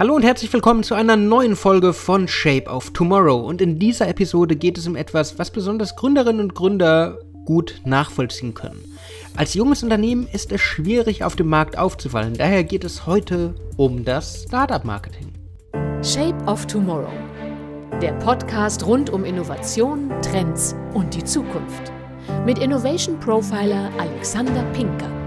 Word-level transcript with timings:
Hallo 0.00 0.14
und 0.14 0.22
herzlich 0.22 0.50
willkommen 0.50 0.82
zu 0.82 0.94
einer 0.94 1.14
neuen 1.14 1.56
Folge 1.56 1.92
von 1.92 2.26
Shape 2.26 2.70
of 2.70 2.90
Tomorrow. 2.94 3.36
Und 3.46 3.60
in 3.60 3.78
dieser 3.78 4.08
Episode 4.08 4.56
geht 4.56 4.78
es 4.78 4.86
um 4.86 4.96
etwas, 4.96 5.38
was 5.38 5.50
besonders 5.50 5.94
Gründerinnen 5.94 6.40
und 6.40 6.54
Gründer 6.54 7.18
gut 7.44 7.82
nachvollziehen 7.84 8.54
können. 8.54 8.82
Als 9.36 9.52
junges 9.52 9.82
Unternehmen 9.82 10.26
ist 10.32 10.52
es 10.52 10.60
schwierig, 10.62 11.22
auf 11.22 11.36
dem 11.36 11.48
Markt 11.48 11.76
aufzufallen. 11.76 12.32
Daher 12.32 12.64
geht 12.64 12.82
es 12.82 13.04
heute 13.04 13.54
um 13.76 14.02
das 14.02 14.44
Startup-Marketing. 14.44 15.32
Shape 16.02 16.42
of 16.46 16.64
Tomorrow. 16.64 17.12
Der 18.00 18.12
Podcast 18.12 18.86
rund 18.86 19.10
um 19.10 19.26
Innovation, 19.26 20.10
Trends 20.22 20.74
und 20.94 21.14
die 21.14 21.24
Zukunft. 21.24 21.92
Mit 22.46 22.58
Innovation 22.58 23.20
Profiler 23.20 23.90
Alexander 23.98 24.62
Pinker. 24.72 25.19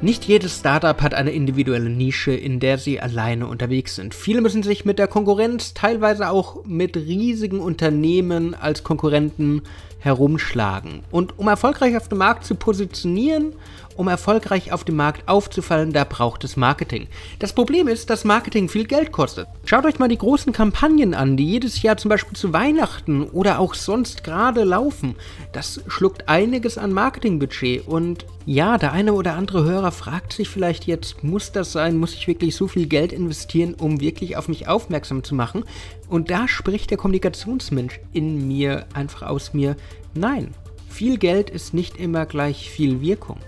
Nicht 0.00 0.26
jedes 0.26 0.60
Startup 0.60 1.02
hat 1.02 1.12
eine 1.12 1.32
individuelle 1.32 1.90
Nische, 1.90 2.30
in 2.30 2.60
der 2.60 2.78
sie 2.78 3.00
alleine 3.00 3.48
unterwegs 3.48 3.96
sind. 3.96 4.14
Viele 4.14 4.40
müssen 4.40 4.62
sich 4.62 4.84
mit 4.84 4.96
der 4.96 5.08
Konkurrenz, 5.08 5.74
teilweise 5.74 6.30
auch 6.30 6.64
mit 6.64 6.96
riesigen 6.96 7.58
Unternehmen 7.58 8.54
als 8.54 8.84
Konkurrenten 8.84 9.62
herumschlagen. 9.98 11.02
Und 11.10 11.36
um 11.40 11.48
erfolgreich 11.48 11.96
auf 11.96 12.08
dem 12.08 12.18
Markt 12.18 12.44
zu 12.44 12.54
positionieren 12.54 13.54
um 13.98 14.06
erfolgreich 14.06 14.72
auf 14.72 14.84
dem 14.84 14.96
Markt 14.96 15.28
aufzufallen, 15.28 15.92
da 15.92 16.04
braucht 16.04 16.44
es 16.44 16.56
Marketing. 16.56 17.08
Das 17.40 17.52
Problem 17.52 17.88
ist, 17.88 18.10
dass 18.10 18.24
Marketing 18.24 18.68
viel 18.68 18.86
Geld 18.86 19.10
kostet. 19.10 19.48
Schaut 19.64 19.84
euch 19.84 19.98
mal 19.98 20.08
die 20.08 20.16
großen 20.16 20.52
Kampagnen 20.52 21.14
an, 21.14 21.36
die 21.36 21.44
jedes 21.44 21.82
Jahr 21.82 21.96
zum 21.96 22.08
Beispiel 22.08 22.36
zu 22.36 22.52
Weihnachten 22.52 23.24
oder 23.24 23.58
auch 23.58 23.74
sonst 23.74 24.22
gerade 24.22 24.62
laufen. 24.62 25.16
Das 25.52 25.80
schluckt 25.88 26.28
einiges 26.28 26.78
an 26.78 26.92
Marketingbudget 26.92 27.88
und 27.88 28.24
ja, 28.46 28.78
der 28.78 28.92
eine 28.92 29.14
oder 29.14 29.34
andere 29.34 29.64
Hörer 29.64 29.90
fragt 29.90 30.32
sich 30.32 30.48
vielleicht 30.48 30.86
jetzt, 30.86 31.24
muss 31.24 31.50
das 31.50 31.72
sein, 31.72 31.96
muss 31.96 32.14
ich 32.14 32.28
wirklich 32.28 32.54
so 32.54 32.68
viel 32.68 32.86
Geld 32.86 33.12
investieren, 33.12 33.74
um 33.74 34.00
wirklich 34.00 34.36
auf 34.36 34.48
mich 34.48 34.68
aufmerksam 34.68 35.24
zu 35.24 35.34
machen? 35.34 35.64
Und 36.08 36.30
da 36.30 36.46
spricht 36.46 36.90
der 36.90 36.98
Kommunikationsmensch 36.98 38.00
in 38.12 38.46
mir 38.46 38.86
einfach 38.94 39.22
aus 39.22 39.52
mir, 39.52 39.76
nein, 40.14 40.54
viel 40.88 41.18
Geld 41.18 41.50
ist 41.50 41.74
nicht 41.74 41.98
immer 41.98 42.26
gleich 42.26 42.70
viel 42.70 43.00
Wirkung. 43.00 43.38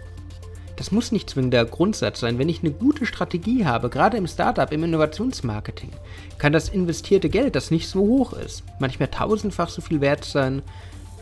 Das 0.80 0.92
muss 0.92 1.12
nicht 1.12 1.28
zwingend 1.28 1.52
der 1.52 1.66
Grundsatz 1.66 2.20
sein. 2.20 2.38
Wenn 2.38 2.48
ich 2.48 2.60
eine 2.60 2.70
gute 2.70 3.04
Strategie 3.04 3.66
habe, 3.66 3.90
gerade 3.90 4.16
im 4.16 4.26
Startup, 4.26 4.72
im 4.72 4.82
Innovationsmarketing, 4.82 5.90
kann 6.38 6.54
das 6.54 6.70
investierte 6.70 7.28
Geld, 7.28 7.54
das 7.54 7.70
nicht 7.70 7.86
so 7.86 8.00
hoch 8.00 8.32
ist, 8.32 8.64
manchmal 8.78 9.08
tausendfach 9.08 9.68
so 9.68 9.82
viel 9.82 10.00
wert 10.00 10.24
sein 10.24 10.62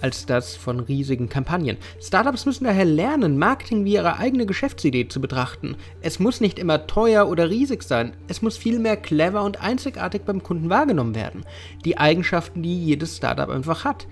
als 0.00 0.26
das 0.26 0.54
von 0.54 0.78
riesigen 0.78 1.28
Kampagnen. 1.28 1.76
Startups 2.00 2.46
müssen 2.46 2.66
daher 2.66 2.84
lernen, 2.84 3.36
Marketing 3.36 3.84
wie 3.84 3.94
ihre 3.94 4.18
eigene 4.18 4.46
Geschäftsidee 4.46 5.08
zu 5.08 5.20
betrachten. 5.20 5.74
Es 6.02 6.20
muss 6.20 6.40
nicht 6.40 6.60
immer 6.60 6.86
teuer 6.86 7.28
oder 7.28 7.50
riesig 7.50 7.82
sein, 7.82 8.12
es 8.28 8.42
muss 8.42 8.56
vielmehr 8.56 8.96
clever 8.96 9.42
und 9.42 9.60
einzigartig 9.60 10.22
beim 10.22 10.40
Kunden 10.40 10.70
wahrgenommen 10.70 11.16
werden. 11.16 11.44
Die 11.84 11.98
Eigenschaften, 11.98 12.62
die 12.62 12.84
jedes 12.84 13.16
Startup 13.16 13.48
einfach 13.48 13.84
hat 13.84 14.06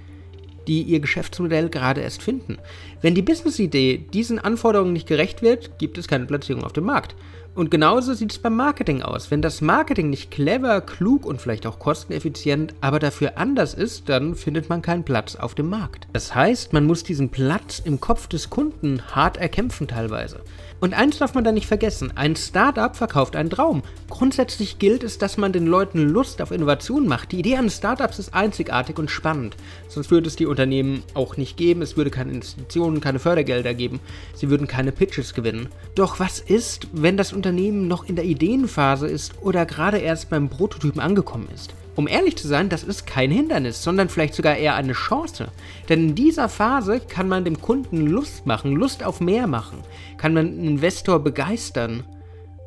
die 0.67 0.83
ihr 0.83 1.01
Geschäftsmodell 1.01 1.69
gerade 1.69 2.01
erst 2.01 2.23
finden. 2.23 2.59
Wenn 3.03 3.15
die 3.15 3.23
Business-Idee 3.23 4.07
diesen 4.13 4.39
Anforderungen 4.39 4.93
nicht 4.93 5.07
gerecht 5.07 5.43
wird, 5.43 5.79
gibt 5.79 5.99
es 5.99 6.09
keine 6.09 6.27
Platzierung 6.27 6.65
auf 6.65 6.73
dem 6.73 6.85
Markt. 6.85 7.15
Und 7.55 7.71
genauso 7.71 8.13
sieht 8.13 8.33
es 8.33 8.39
beim 8.39 8.55
Marketing 8.55 9.01
aus. 9.01 9.31
Wenn 9.31 9.41
das 9.41 9.63
Marketing 9.63 10.11
nicht 10.11 10.31
clever, 10.31 10.83
klug 10.83 11.25
und 11.25 11.41
vielleicht 11.41 11.67
auch 11.67 11.79
kosteneffizient, 11.79 12.75
aber 12.83 12.99
dafür 12.99 13.39
anders 13.39 13.73
ist, 13.73 14.11
dann 14.11 14.35
findet 14.35 14.69
man 14.69 14.83
keinen 14.83 15.05
Platz 15.05 15.37
auf 15.37 15.55
dem 15.55 15.71
Markt. 15.71 16.07
Das 16.13 16.35
heißt, 16.35 16.75
man 16.75 16.85
muss 16.85 17.03
diesen 17.03 17.31
Platz 17.31 17.81
im 17.83 17.99
Kopf 17.99 18.27
des 18.29 18.51
Kunden 18.51 19.01
hart 19.11 19.39
erkämpfen 19.39 19.89
teilweise. 19.89 20.41
Und 20.79 20.93
eins 20.93 21.17
darf 21.17 21.33
man 21.33 21.45
da 21.45 21.53
nicht 21.53 21.67
vergessen, 21.67 22.13
ein 22.17 22.37
Startup 22.37 22.95
verkauft 22.95 23.35
einen 23.35 23.49
Traum. 23.49 23.83
Grundsätzlich 24.11 24.79
gilt 24.79 25.03
es, 25.03 25.17
dass 25.17 25.39
man 25.39 25.53
den 25.53 25.67
Leuten 25.67 26.07
Lust 26.07 26.43
auf 26.43 26.51
Innovation 26.51 27.09
macht. 27.09 27.33
Die 27.33 27.39
Idee 27.39 27.57
eines 27.57 27.79
Startups 27.79 28.19
ist 28.19 28.35
einzigartig 28.35 28.99
und 28.99 29.11
spannend. 29.11 29.57
Sonst 29.89 30.11
würde 30.11 30.29
es 30.29 30.37
die 30.37 30.45
Unternehmen 30.45 31.03
auch 31.15 31.39
nicht 31.39 31.57
geben, 31.57 31.81
es 31.81 31.97
würde 31.97 32.11
keine 32.11 32.33
Investitionen, 32.33 32.86
keine 33.01 33.19
Fördergelder 33.19 33.75
geben, 33.75 34.01
sie 34.35 34.51
würden 34.51 34.67
keine 34.67 34.93
Pitches 34.93 35.35
gewinnen. 35.35 35.69
Doch 35.95 36.21
was 36.21 36.41
ist, 36.41 36.89
wenn 36.93 37.17
das 37.17 37.33
Unternehmen 37.33 37.89
noch 37.89 38.09
in 38.09 38.17
der 38.17 38.25
Ideenphase 38.25 39.07
ist 39.07 39.35
oder 39.43 39.67
gerade 39.67 39.99
erst 39.99 40.31
beim 40.31 40.49
Prototypen 40.49 41.01
angekommen 41.01 41.49
ist? 41.55 41.75
Um 41.97 42.09
ehrlich 42.09 42.37
zu 42.37 42.47
sein, 42.47 42.69
das 42.69 42.85
ist 42.85 43.07
kein 43.07 43.31
Hindernis, 43.31 43.83
sondern 43.83 44.11
vielleicht 44.11 44.35
sogar 44.35 44.57
eher 44.57 44.75
eine 44.75 44.93
Chance. 44.93 45.49
Denn 45.89 46.11
in 46.11 46.15
dieser 46.15 46.49
Phase 46.49 47.01
kann 47.01 47.27
man 47.27 47.45
dem 47.45 47.61
Kunden 47.61 48.07
Lust 48.07 48.47
machen, 48.47 48.73
Lust 48.73 49.03
auf 49.03 49.21
mehr 49.21 49.47
machen, 49.47 49.79
kann 50.19 50.35
man 50.35 50.47
einen 50.47 50.65
Investor 50.65 51.21
begeistern 51.21 52.05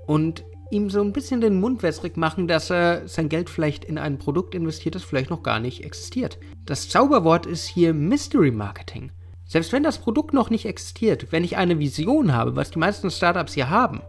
und 0.08 0.44
ihm 0.72 0.90
so 0.90 1.02
ein 1.02 1.14
bisschen 1.14 1.42
den 1.42 1.60
Mund 1.60 1.84
wässrig 1.84 2.18
machen, 2.18 2.48
dass 2.48 2.70
er 2.70 3.08
sein 3.08 3.30
Geld 3.30 3.50
vielleicht 3.50 3.86
in 3.86 3.98
ein 3.98 4.18
Produkt 4.18 4.56
investiert, 4.56 4.96
das 4.96 5.04
vielleicht 5.04 5.30
noch 5.30 5.44
gar 5.44 5.60
nicht 5.60 5.84
existiert. 5.84 6.38
Das 6.66 6.90
Zauberwort 6.90 7.46
ist 7.46 7.66
hier 7.66 7.94
Mystery 7.94 8.52
Marketing. 8.52 9.12
Selbst 9.50 9.74
wenn 9.74 9.82
das 9.82 9.98
Produkt 9.98 10.32
noch 10.32 10.52
nicht 10.52 10.68
existiert, 10.68 11.32
wenn 11.32 11.44
ich 11.44 11.58
eine 11.58 11.80
Vision 11.80 12.34
habe, 12.34 12.56
was 12.56 12.70
die 12.70 12.78
meisten 12.78 13.10
Startups 13.10 13.56
hier 13.56 13.72
haben, 13.72 14.02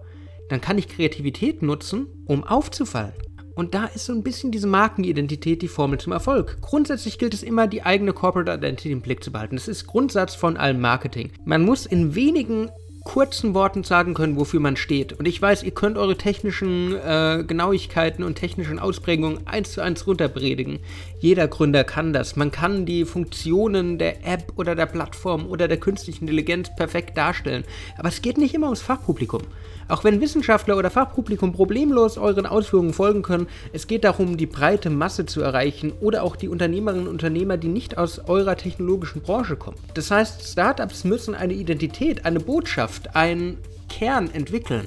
dann 0.51 0.61
kann 0.61 0.77
ich 0.77 0.87
Kreativität 0.87 1.63
nutzen, 1.63 2.09
um 2.27 2.45
aufzufallen. 2.45 3.15
Und 3.55 3.75
da 3.75 3.87
ist 3.87 4.05
so 4.05 4.13
ein 4.13 4.23
bisschen 4.23 4.53
diese 4.53 4.67
Markenidentität 4.67 5.63
die 5.63 5.69
Formel 5.69 5.99
zum 5.99 6.13
Erfolg. 6.13 6.59
Grundsätzlich 6.61 7.19
gilt 7.19 7.33
es 7.33 7.43
immer, 7.43 7.67
die 7.67 7.83
eigene 7.83 8.13
Corporate 8.13 8.53
Identity 8.53 8.93
im 8.93 9.01
Blick 9.01 9.25
zu 9.25 9.33
behalten. 9.33 9.57
Das 9.57 9.67
ist 9.67 9.87
Grundsatz 9.87 10.35
von 10.35 10.59
allem 10.59 10.81
Marketing. 10.81 11.33
Man 11.47 11.63
muss 11.63 11.87
in 11.87 12.15
wenigen 12.15 12.69
kurzen 13.05 13.55
Worten 13.55 13.83
sagen 13.83 14.15
können, 14.15 14.37
wofür 14.37 14.61
man 14.61 14.77
steht. 14.77 15.13
Und 15.15 15.27
ich 15.27 15.41
weiß, 15.41 15.63
ihr 15.63 15.71
könnt 15.71 15.97
eure 15.97 16.17
technischen 16.17 16.95
äh, 16.95 17.45
Genauigkeiten 17.47 18.23
und 18.23 18.35
technischen 18.35 18.79
Ausprägungen 18.79 19.47
eins 19.47 19.73
zu 19.73 19.81
eins 19.81 20.07
runterpredigen. 20.07 20.81
Jeder 21.19 21.49
Gründer 21.49 21.85
kann 21.85 22.13
das. 22.13 22.37
Man 22.37 22.51
kann 22.51 22.85
die 22.87 23.05
Funktionen 23.05 23.99
der 23.99 24.27
App 24.27 24.53
oder 24.57 24.75
der 24.75 24.87
Plattform 24.87 25.47
oder 25.47 25.67
der 25.67 25.79
künstlichen 25.79 26.25
Intelligenz 26.25 26.75
perfekt 26.77 27.17
darstellen. 27.17 27.65
Aber 27.97 28.09
es 28.09 28.23
geht 28.23 28.39
nicht 28.39 28.55
immer 28.55 28.67
ums 28.67 28.83
Fachpublikum. 28.83 29.43
Auch 29.91 30.05
wenn 30.05 30.21
Wissenschaftler 30.21 30.77
oder 30.77 30.89
Fachpublikum 30.89 31.53
problemlos 31.53 32.17
euren 32.17 32.47
Ausführungen 32.47 32.93
folgen 32.93 33.23
können, 33.23 33.49
es 33.73 33.89
geht 33.89 34.05
darum, 34.05 34.37
die 34.37 34.47
breite 34.47 34.89
Masse 34.89 35.27
zu 35.27 35.41
erreichen 35.41 35.93
oder 36.01 36.23
auch 36.23 36.37
die 36.37 36.49
Unternehmerinnen 36.49 37.09
und 37.09 37.15
Unternehmer, 37.15 37.57
die 37.57 37.67
nicht 37.67 37.99
aus 37.99 38.21
eurer 38.29 38.57
technologischen 38.57 39.21
Branche 39.21 39.57
kommen. 39.57 39.79
Das 39.95 40.13
heißt, 40.13 40.49
Startups 40.49 41.03
müssen 41.03 41.35
eine 41.35 41.55
Identität, 41.55 42.25
eine 42.25 42.39
Botschaft, 42.39 43.17
einen 43.17 43.59
Kern 43.89 44.31
entwickeln. 44.33 44.87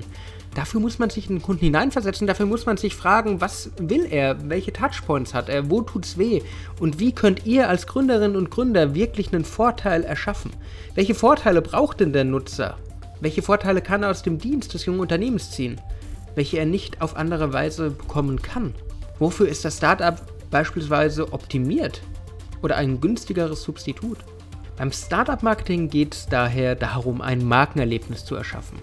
Dafür 0.55 0.79
muss 0.79 0.99
man 0.99 1.09
sich 1.09 1.29
in 1.29 1.37
den 1.37 1.41
Kunden 1.41 1.65
hineinversetzen, 1.65 2.25
dafür 2.25 2.45
muss 2.45 2.65
man 2.65 2.77
sich 2.77 2.95
fragen, 2.95 3.41
was 3.41 3.71
will 3.77 4.07
er, 4.09 4.49
welche 4.49 4.71
Touchpoints 4.71 5.33
hat 5.33 5.49
er, 5.49 5.69
wo 5.69 5.81
tut's 5.81 6.17
weh 6.17 6.43
und 6.79 6.99
wie 6.99 7.11
könnt 7.11 7.45
ihr 7.45 7.67
als 7.67 7.87
Gründerinnen 7.87 8.37
und 8.37 8.51
Gründer 8.51 8.95
wirklich 8.95 9.33
einen 9.33 9.43
Vorteil 9.43 10.03
erschaffen? 10.03 10.51
Welche 10.95 11.15
Vorteile 11.15 11.61
braucht 11.61 11.99
denn 11.99 12.13
der 12.13 12.23
Nutzer? 12.23 12.77
Welche 13.23 13.41
Vorteile 13.41 13.81
kann 13.81 14.03
er 14.03 14.11
aus 14.11 14.21
dem 14.21 14.37
Dienst 14.37 14.73
des 14.73 14.85
jungen 14.85 14.99
Unternehmens 14.99 15.49
ziehen, 15.49 15.79
welche 16.35 16.57
er 16.57 16.65
nicht 16.65 17.01
auf 17.01 17.15
andere 17.15 17.53
Weise 17.53 17.91
bekommen 17.91 18.41
kann? 18.41 18.75
Wofür 19.17 19.47
ist 19.47 19.63
das 19.63 19.77
Startup 19.77 20.21
beispielsweise 20.51 21.31
optimiert 21.31 22.01
oder 22.61 22.75
ein 22.75 22.99
günstigeres 22.99 23.63
Substitut? 23.63 24.17
Beim 24.75 24.91
Startup-Marketing 24.91 25.87
geht 25.87 26.13
es 26.13 26.25
daher 26.25 26.75
darum, 26.75 27.21
ein 27.21 27.45
Markenerlebnis 27.45 28.25
zu 28.25 28.35
erschaffen. 28.35 28.77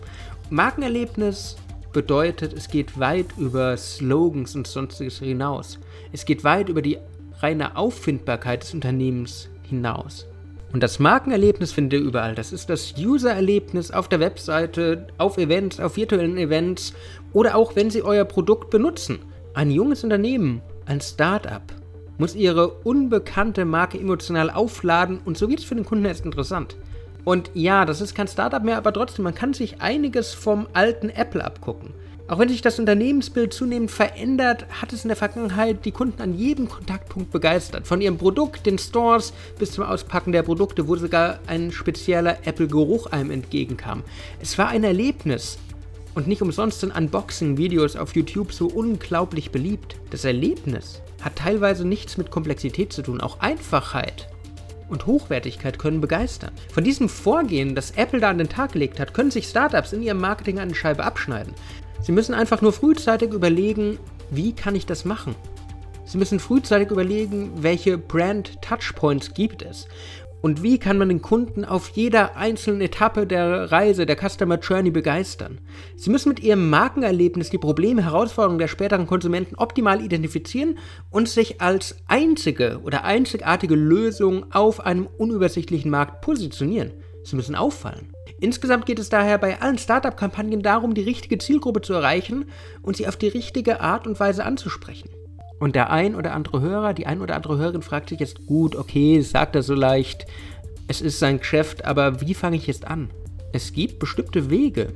Markenerlebnis 0.49 1.57
bedeutet, 1.93 2.55
es 2.55 2.69
geht 2.69 2.99
weit 2.99 3.27
über 3.37 3.77
Slogans 3.77 4.57
und 4.57 4.67
sonstiges 4.67 5.19
hinaus. 5.19 5.79
Es 6.13 6.25
geht 6.25 6.45
weit 6.45 6.71
über 6.71 6.81
die 6.81 6.97
reine 7.41 7.77
Auffindbarkeit 7.77 8.63
des 8.63 8.73
Unternehmens 8.73 9.51
hinaus. 9.69 10.30
Und 10.73 10.83
das 10.83 11.01
Markenerlebnis 11.01 11.73
findet 11.73 12.01
ihr 12.01 12.07
überall. 12.07 12.35
Das 12.35 12.53
ist 12.53 12.71
das 12.71 12.95
User-Erlebnis 12.97 13.91
auf 13.91 14.09
der 14.09 14.21
Webseite, 14.21 15.09
auf 15.19 15.37
Events, 15.37 15.81
auf 15.81 15.97
virtuellen 15.97 16.39
Events 16.39 16.95
oder 17.33 17.57
auch 17.57 17.75
wenn 17.75 17.91
Sie 17.91 18.03
euer 18.03 18.25
Produkt 18.25 18.71
benutzen. 18.71 19.19
Ein 19.53 19.71
junges 19.71 20.05
Unternehmen, 20.05 20.63
ein 20.87 21.01
Start-up, 21.01 21.75
muss 22.19 22.37
ihre 22.37 22.69
unbekannte 22.69 23.65
Marke 23.65 23.99
emotional 23.99 24.51
aufladen 24.51 25.19
und 25.25 25.37
so 25.37 25.49
wird 25.49 25.61
es 25.61 25.65
für 25.65 25.75
den 25.75 25.85
Kunden 25.85 26.05
erst 26.05 26.25
interessant. 26.25 26.77
Und 27.25 27.51
ja, 27.55 27.85
das 27.85 28.01
ist 28.01 28.15
kein 28.15 28.29
Startup 28.29 28.63
mehr, 28.63 28.77
aber 28.77 28.93
trotzdem, 28.93 29.25
man 29.25 29.35
kann 29.35 29.53
sich 29.53 29.81
einiges 29.83 30.33
vom 30.35 30.69
alten 30.73 31.11
Apple 31.11 31.45
abgucken. 31.45 31.95
Auch 32.31 32.39
wenn 32.39 32.49
sich 32.49 32.63
das 32.63 32.79
Unternehmensbild 32.79 33.53
zunehmend 33.53 33.91
verändert, 33.91 34.65
hat 34.81 34.93
es 34.93 35.03
in 35.05 35.09
der 35.09 35.17
Vergangenheit 35.17 35.85
die 35.85 35.91
Kunden 35.91 36.23
an 36.23 36.33
jedem 36.33 36.69
Kontaktpunkt 36.69 37.33
begeistert. 37.33 37.89
Von 37.89 38.01
ihrem 38.01 38.19
Produkt, 38.19 38.67
den 38.67 38.79
Stores 38.79 39.33
bis 39.59 39.73
zum 39.73 39.83
Auspacken 39.83 40.31
der 40.31 40.45
Produkte, 40.45 40.87
wo 40.87 40.95
sogar 40.95 41.41
ein 41.49 41.73
spezieller 41.73 42.39
Apple-Geruch 42.47 43.07
einem 43.07 43.33
entgegenkam. 43.33 44.05
Es 44.41 44.57
war 44.59 44.69
ein 44.69 44.85
Erlebnis. 44.85 45.59
Und 46.15 46.29
nicht 46.29 46.41
umsonst 46.41 46.79
sind 46.79 46.97
Unboxing-Videos 46.97 47.97
auf 47.97 48.15
YouTube 48.15 48.53
so 48.53 48.69
unglaublich 48.69 49.51
beliebt. 49.51 49.97
Das 50.11 50.25
Erlebnis 50.25 51.03
hat 51.23 51.35
teilweise 51.35 51.85
nichts 51.85 52.17
mit 52.17 52.31
Komplexität 52.31 52.93
zu 52.93 53.03
tun, 53.03 53.21
auch 53.21 53.41
Einfachheit 53.41 54.29
und 54.91 55.07
Hochwertigkeit 55.07 55.79
können 55.79 56.01
begeistern. 56.01 56.51
Von 56.73 56.85
diesem 56.85 57.09
Vorgehen, 57.09 57.75
das 57.75 57.93
Apple 57.93 58.21
da 58.21 58.31
an 58.31 58.39
den 58.39 58.49
Tag 58.49 58.73
gelegt 58.73 59.01
hat, 59.01 59.15
können 59.15 59.31
sich 59.31 59.47
Startups 59.47 59.93
in 59.93 60.03
ihrem 60.03 60.21
Marketing 60.21 60.59
eine 60.59 60.75
Scheibe 60.75 61.05
abschneiden. 61.05 61.55
Sie 62.03 62.13
müssen 62.13 62.35
einfach 62.35 62.63
nur 62.63 62.73
frühzeitig 62.73 63.33
überlegen, 63.33 63.99
wie 64.31 64.53
kann 64.53 64.75
ich 64.75 64.87
das 64.87 65.05
machen? 65.05 65.35
Sie 66.05 66.19
müssen 66.19 66.41
frühzeitig 66.41 66.91
überlegen, 66.91 67.53
welche 67.63 67.99
Brand 67.99 68.61
Touchpoints 68.63 69.35
gibt 69.35 69.63
es 69.63 69.87
und 70.41 70.63
wie 70.63 70.79
kann 70.79 70.97
man 70.97 71.11
den 71.11 71.21
Kunden 71.21 71.65
auf 71.65 71.91
jeder 71.91 72.37
einzelnen 72.37 72.81
Etappe 72.81 73.27
der 73.27 73.71
Reise, 73.71 74.07
der 74.07 74.17
Customer 74.17 74.59
Journey 74.59 74.91
begeistern? 74.91 75.61
Sie 75.97 76.11
müssen 76.11 76.31
mit 76.31 76.41
ihrem 76.41 76.71
Markenerlebnis 76.71 77.51
die 77.51 77.59
Probleme, 77.59 78.03
Herausforderungen 78.05 78.59
der 78.59 78.69
späteren 78.69 79.07
Konsumenten 79.07 79.57
optimal 79.57 80.03
identifizieren 80.03 80.79
und 81.11 81.29
sich 81.29 81.61
als 81.61 81.97
einzige 82.09 82.81
oder 82.83 83.05
einzigartige 83.05 83.75
Lösung 83.75 84.51
auf 84.53 84.81
einem 84.81 85.07
unübersichtlichen 85.19 85.91
Markt 85.91 86.23
positionieren. 86.23 86.93
Sie 87.23 87.37
müssen 87.37 87.55
auffallen. 87.55 88.13
Insgesamt 88.41 88.87
geht 88.87 88.99
es 88.99 89.11
daher 89.11 89.37
bei 89.37 89.61
allen 89.61 89.79
Startup-Kampagnen 89.79 90.63
darum, 90.63 90.95
die 90.95 91.03
richtige 91.03 91.37
Zielgruppe 91.39 91.83
zu 91.83 91.93
erreichen 91.93 92.47
und 92.83 92.97
sie 92.97 93.07
auf 93.07 93.17
die 93.17 93.29
richtige 93.29 93.81
Art 93.81 94.07
und 94.07 94.19
Weise 94.19 94.45
anzusprechen. 94.45 95.11
Und 95.59 95.77
der 95.77 95.91
ein 95.91 96.15
oder 96.15 96.33
andere 96.33 96.63
Hörer, 96.63 96.95
die 96.95 97.07
ein 97.07 97.21
oder 97.21 97.37
andere 97.37 97.59
Hörerin 97.59 97.83
fragt 97.83 98.09
sich 98.09 98.19
jetzt, 98.19 98.47
gut, 98.47 98.75
okay, 98.75 99.21
sagt 99.21 99.55
er 99.55 99.63
so 99.63 99.75
leicht, 99.75 100.27
es 100.89 101.03
ist 101.03 101.19
sein 101.19 101.39
Geschäft, 101.39 101.85
aber 101.85 102.23
wie 102.23 102.33
fange 102.33 102.57
ich 102.57 102.67
jetzt 102.67 102.87
an? 102.87 103.11
Es 103.53 103.75
gibt 103.75 103.99
bestimmte 103.99 104.49
Wege, 104.49 104.95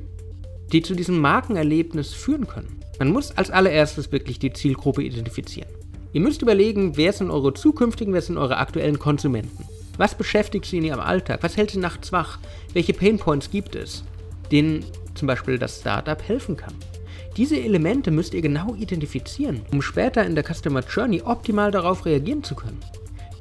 die 0.71 0.81
zu 0.81 0.95
diesem 0.95 1.19
Markenerlebnis 1.19 2.13
führen 2.13 2.47
können. 2.47 2.79
Man 2.97 3.11
muss 3.11 3.31
als 3.37 3.51
allererstes 3.51 4.11
wirklich 4.11 4.39
die 4.39 4.53
Zielgruppe 4.53 5.03
identifizieren. 5.03 5.69
Ihr 6.13 6.21
müsst 6.21 6.41
überlegen, 6.41 6.97
wer 6.97 7.13
sind 7.13 7.29
eure 7.29 7.53
zukünftigen, 7.53 8.13
wer 8.13 8.21
sind 8.21 8.37
eure 8.37 8.57
aktuellen 8.57 8.97
Konsumenten. 8.97 9.65
Was 9.97 10.15
beschäftigt 10.15 10.65
sie 10.65 10.77
in 10.77 10.85
ihrem 10.85 10.99
Alltag? 10.99 11.39
Was 11.41 11.57
hält 11.57 11.71
sie 11.71 11.79
nachts 11.79 12.11
wach? 12.11 12.39
Welche 12.73 12.93
Painpoints 12.93 13.49
gibt 13.49 13.75
es, 13.75 14.03
denen 14.51 14.85
zum 15.13 15.27
Beispiel 15.27 15.57
das 15.57 15.79
Startup 15.79 16.21
helfen 16.27 16.57
kann? 16.57 16.73
Diese 17.37 17.59
Elemente 17.59 18.11
müsst 18.11 18.33
ihr 18.33 18.41
genau 18.41 18.75
identifizieren, 18.75 19.61
um 19.71 19.81
später 19.81 20.25
in 20.25 20.35
der 20.35 20.45
Customer 20.45 20.81
Journey 20.81 21.21
optimal 21.21 21.71
darauf 21.71 22.05
reagieren 22.05 22.43
zu 22.43 22.55
können. 22.55 22.79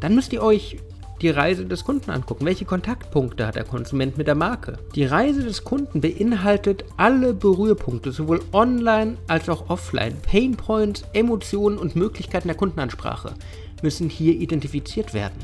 Dann 0.01 0.15
müsst 0.15 0.33
ihr 0.33 0.43
euch 0.43 0.79
die 1.23 1.31
Reise 1.31 1.65
des 1.65 1.85
Kunden 1.85 2.11
angucken. 2.11 2.45
Welche 2.45 2.65
Kontaktpunkte 2.65 3.47
hat 3.47 3.55
der 3.55 3.65
Konsument 3.65 4.19
mit 4.19 4.27
der 4.27 4.35
Marke? 4.35 4.79
Die 4.95 5.05
Reise 5.05 5.43
des 5.45 5.65
Kunden 5.65 6.00
beinhaltet 6.00 6.85
alle 6.97 7.35
Berührpunkte, 7.35 8.12
sowohl 8.12 8.43
online 8.53 9.17
als 9.29 9.49
auch 9.49 9.71
offline. 9.71 10.17
Painpoints, 10.23 11.05
Emotionen 11.12 11.79
und 11.79 11.97
Möglichkeiten 11.97 12.49
der 12.49 12.57
Kundenansprache 12.57 13.35
müssen 13.83 14.09
hier 14.09 14.35
identifiziert 14.35 15.15
werden. 15.15 15.39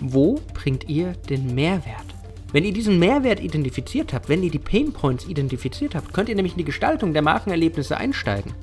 Wo 0.00 0.40
bringt 0.54 0.88
ihr 0.88 1.12
den 1.28 1.54
Mehrwert? 1.54 2.06
Wenn 2.52 2.64
ihr 2.64 2.72
diesen 2.72 2.98
Mehrwert 2.98 3.38
identifiziert 3.38 4.14
habt, 4.14 4.30
wenn 4.30 4.42
ihr 4.42 4.50
die 4.50 4.58
Pain 4.58 4.92
Points 4.92 5.26
identifiziert 5.28 5.94
habt, 5.94 6.14
könnt 6.14 6.30
ihr 6.30 6.34
nämlich 6.34 6.54
in 6.54 6.58
die 6.58 6.64
Gestaltung 6.64 7.12
der 7.12 7.20
Markenerlebnisse 7.20 7.98
einsteigen. 7.98 8.54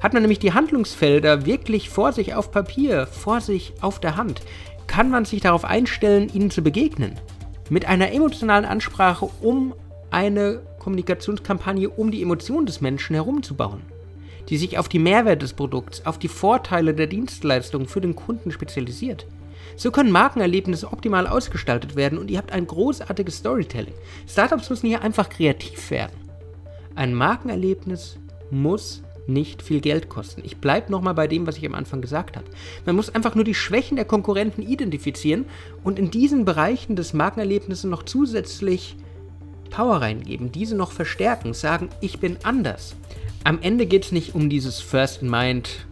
Hat 0.00 0.12
man 0.12 0.22
nämlich 0.22 0.38
die 0.38 0.52
Handlungsfelder 0.52 1.46
wirklich 1.46 1.88
vor 1.88 2.12
sich 2.12 2.34
auf 2.34 2.52
Papier, 2.52 3.06
vor 3.06 3.40
sich 3.40 3.72
auf 3.80 4.00
der 4.00 4.16
Hand, 4.16 4.42
kann 4.86 5.10
man 5.10 5.24
sich 5.24 5.40
darauf 5.40 5.64
einstellen, 5.64 6.30
ihnen 6.32 6.50
zu 6.50 6.62
begegnen. 6.62 7.18
Mit 7.70 7.86
einer 7.86 8.12
emotionalen 8.12 8.66
Ansprache, 8.66 9.30
um 9.40 9.74
eine 10.10 10.60
Kommunikationskampagne 10.78 11.88
um 11.88 12.10
die 12.10 12.20
Emotionen 12.20 12.66
des 12.66 12.82
Menschen 12.82 13.14
herumzubauen, 13.14 13.80
die 14.50 14.58
sich 14.58 14.76
auf 14.76 14.90
die 14.90 14.98
Mehrwert 14.98 15.40
des 15.40 15.54
Produkts, 15.54 16.04
auf 16.04 16.18
die 16.18 16.28
Vorteile 16.28 16.92
der 16.92 17.06
Dienstleistung 17.06 17.88
für 17.88 18.02
den 18.02 18.14
Kunden 18.14 18.52
spezialisiert. 18.52 19.26
So 19.76 19.90
können 19.90 20.10
Markenerlebnisse 20.10 20.92
optimal 20.92 21.26
ausgestaltet 21.26 21.96
werden 21.96 22.18
und 22.18 22.30
ihr 22.30 22.38
habt 22.38 22.52
ein 22.52 22.66
großartiges 22.66 23.36
Storytelling. 23.36 23.94
Startups 24.28 24.70
müssen 24.70 24.86
hier 24.86 25.02
einfach 25.02 25.28
kreativ 25.28 25.90
werden. 25.90 26.16
Ein 26.94 27.14
Markenerlebnis 27.14 28.18
muss 28.50 29.02
nicht 29.26 29.62
viel 29.62 29.80
Geld 29.80 30.08
kosten. 30.08 30.42
Ich 30.44 30.58
bleibe 30.58 30.90
nochmal 30.90 31.14
bei 31.14 31.28
dem, 31.28 31.46
was 31.46 31.56
ich 31.56 31.66
am 31.66 31.74
Anfang 31.74 32.00
gesagt 32.00 32.36
habe. 32.36 32.46
Man 32.86 32.96
muss 32.96 33.14
einfach 33.14 33.34
nur 33.34 33.44
die 33.44 33.54
Schwächen 33.54 33.96
der 33.96 34.04
Konkurrenten 34.04 34.62
identifizieren 34.62 35.46
und 35.84 35.98
in 35.98 36.10
diesen 36.10 36.44
Bereichen 36.44 36.96
des 36.96 37.12
Markenerlebnisses 37.12 37.84
noch 37.84 38.02
zusätzlich 38.02 38.96
Power 39.70 40.02
reingeben, 40.02 40.52
diese 40.52 40.76
noch 40.76 40.92
verstärken, 40.92 41.54
sagen, 41.54 41.88
ich 42.00 42.18
bin 42.18 42.36
anders. 42.42 42.94
Am 43.44 43.58
Ende 43.62 43.86
geht 43.86 44.04
es 44.04 44.12
nicht 44.12 44.34
um 44.34 44.50
dieses 44.50 44.80
First 44.80 45.22
in 45.22 45.30
Mind 45.30 45.86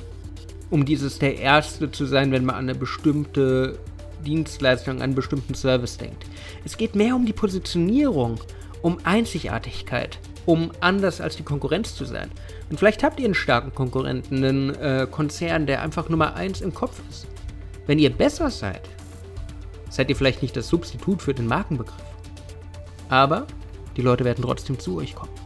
um 0.71 0.85
dieses 0.85 1.19
der 1.19 1.39
Erste 1.39 1.91
zu 1.91 2.07
sein, 2.07 2.33
wenn 2.33 2.45
man 2.45 2.55
an 2.55 2.69
eine 2.69 2.75
bestimmte 2.79 3.79
Dienstleistung, 4.25 4.97
an 4.97 5.03
einen 5.03 5.15
bestimmten 5.15 5.55
Service 5.55 5.99
denkt. 5.99 6.25
Es 6.65 6.77
geht 6.77 6.95
mehr 6.95 7.17
um 7.17 7.27
die 7.27 7.33
Positionierung, 7.33 8.41
um 8.83 8.99
Einzigartigkeit, 9.05 10.19
um 10.47 10.71
anders 10.81 11.21
als 11.21 11.37
die 11.37 11.43
Konkurrenz 11.43 11.95
zu 11.95 12.05
sein. 12.05 12.31
Und 12.71 12.79
vielleicht 12.79 13.03
habt 13.03 13.19
ihr 13.19 13.27
einen 13.27 13.35
starken 13.35 13.75
Konkurrenten, 13.75 14.45
einen 14.45 14.75
äh, 14.77 15.07
Konzern, 15.11 15.67
der 15.67 15.83
einfach 15.83 16.09
Nummer 16.09 16.35
eins 16.35 16.61
im 16.61 16.73
Kopf 16.73 17.01
ist. 17.11 17.27
Wenn 17.87 17.99
ihr 17.99 18.11
besser 18.11 18.51
seid, 18.51 18.83
seid 19.89 20.09
ihr 20.09 20.17
vielleicht 20.17 20.43
nicht 20.43 20.57
das 20.57 20.69
Substitut 20.69 21.21
für 21.21 21.35
den 21.35 21.47
Markenbegriff. 21.47 21.97
Aber 23.09 23.47
die 23.97 24.03
Leute 24.03 24.25
werden 24.25 24.45
trotzdem 24.45 24.79
zu 24.79 24.99
euch 24.99 25.15
kommen. 25.15 25.40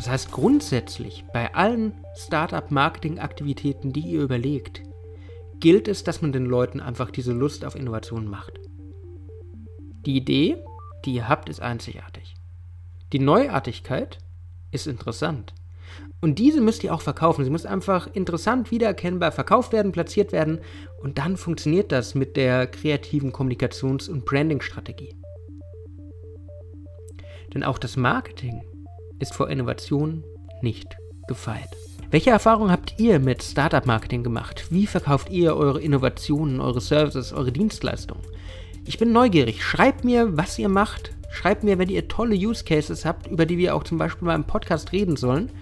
Das 0.00 0.08
heißt 0.08 0.32
grundsätzlich 0.32 1.26
bei 1.30 1.54
allen 1.54 1.92
Startup-Marketing-Aktivitäten, 2.16 3.92
die 3.92 4.00
ihr 4.00 4.22
überlegt, 4.22 4.80
gilt 5.60 5.88
es, 5.88 6.04
dass 6.04 6.22
man 6.22 6.32
den 6.32 6.46
Leuten 6.46 6.80
einfach 6.80 7.10
diese 7.10 7.34
Lust 7.34 7.66
auf 7.66 7.74
Innovation 7.74 8.26
macht. 8.26 8.58
Die 10.06 10.16
Idee, 10.16 10.56
die 11.04 11.12
ihr 11.12 11.28
habt, 11.28 11.50
ist 11.50 11.60
einzigartig. 11.60 12.34
Die 13.12 13.18
Neuartigkeit 13.18 14.16
ist 14.70 14.86
interessant. 14.86 15.52
Und 16.22 16.38
diese 16.38 16.62
müsst 16.62 16.82
ihr 16.82 16.94
auch 16.94 17.02
verkaufen. 17.02 17.44
Sie 17.44 17.50
muss 17.50 17.66
einfach 17.66 18.06
interessant, 18.14 18.70
wiedererkennbar 18.70 19.32
verkauft 19.32 19.70
werden, 19.74 19.92
platziert 19.92 20.32
werden. 20.32 20.60
Und 21.02 21.18
dann 21.18 21.36
funktioniert 21.36 21.92
das 21.92 22.14
mit 22.14 22.38
der 22.38 22.66
kreativen 22.68 23.34
Kommunikations- 23.34 24.08
und 24.08 24.24
Branding-Strategie. 24.24 25.14
Denn 27.52 27.64
auch 27.64 27.76
das 27.76 27.98
Marketing 27.98 28.62
ist 29.20 29.34
vor 29.34 29.48
Innovation 29.48 30.24
nicht 30.62 30.96
gefeit. 31.28 31.68
Welche 32.10 32.30
Erfahrungen 32.30 32.72
habt 32.72 32.98
ihr 32.98 33.20
mit 33.20 33.42
Startup-Marketing 33.42 34.24
gemacht? 34.24 34.66
Wie 34.70 34.86
verkauft 34.86 35.30
ihr 35.30 35.54
eure 35.54 35.80
Innovationen, 35.80 36.60
eure 36.60 36.80
Services, 36.80 37.32
eure 37.32 37.52
Dienstleistungen? 37.52 38.24
Ich 38.84 38.98
bin 38.98 39.12
neugierig. 39.12 39.62
Schreibt 39.62 40.04
mir, 40.04 40.36
was 40.36 40.58
ihr 40.58 40.68
macht. 40.68 41.12
Schreibt 41.30 41.62
mir, 41.62 41.78
wenn 41.78 41.88
ihr 41.88 42.08
tolle 42.08 42.34
Use 42.34 42.64
Cases 42.64 43.04
habt, 43.04 43.28
über 43.28 43.46
die 43.46 43.58
wir 43.58 43.76
auch 43.76 43.84
zum 43.84 43.98
Beispiel 43.98 44.26
mal 44.26 44.34
im 44.34 44.42
Podcast 44.42 44.90
reden 44.90 45.16
sollen. 45.16 45.52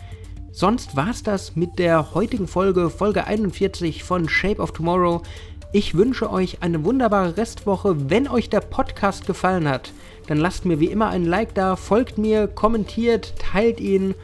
Sonst 0.51 0.97
war 0.97 1.11
es 1.11 1.23
das 1.23 1.55
mit 1.55 1.79
der 1.79 2.15
heutigen 2.15 2.49
Folge, 2.49 2.89
Folge 2.89 3.27
41 3.27 4.03
von 4.03 4.29
Shape 4.29 4.63
of 4.63 4.73
Tomorrow. 4.73 5.23
Ich 5.71 5.95
wünsche 5.95 6.31
euch 6.33 6.63
eine 6.63 6.83
wunderbare 6.85 7.37
Restwoche. 7.37 8.11
Wenn 8.11 8.27
euch 8.27 8.49
der 8.49 8.61
Podcast 8.61 9.27
gefallen 9.27 9.69
hat, 9.69 9.93
dann 10.27 10.39
lasst 10.39 10.65
mir 10.65 10.81
wie 10.81 10.87
immer 10.87 11.09
ein 11.09 11.27
Like 11.27 11.55
da, 11.55 11.77
folgt 11.77 12.17
mir, 12.17 12.49
kommentiert, 12.49 13.35
teilt 13.39 13.79
ihn. 13.79 14.15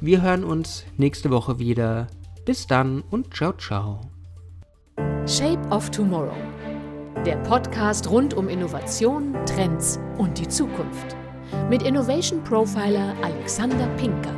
Wir 0.00 0.20
hören 0.20 0.44
uns 0.44 0.84
nächste 0.98 1.30
Woche 1.30 1.58
wieder. 1.58 2.08
Bis 2.44 2.66
dann 2.66 3.02
und 3.10 3.34
ciao, 3.34 3.52
ciao. 3.54 4.00
Shape 5.26 5.66
of 5.70 5.90
Tomorrow. 5.90 6.36
Der 7.24 7.36
Podcast 7.38 8.10
rund 8.10 8.34
um 8.34 8.48
Innovation, 8.48 9.34
Trends 9.46 9.98
und 10.18 10.38
die 10.38 10.48
Zukunft. 10.48 11.16
Mit 11.70 11.82
Innovation 11.82 12.44
Profiler 12.44 13.14
Alexander 13.22 13.86
Pinker. 13.96 14.37